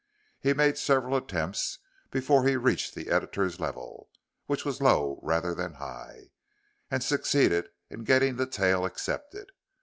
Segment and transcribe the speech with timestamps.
[0.39, 1.77] He made several attempts
[2.09, 4.09] before he reached the editor's level,
[4.47, 6.31] which was low rather than high,
[6.89, 9.51] and succeeded in getting the tale accepted.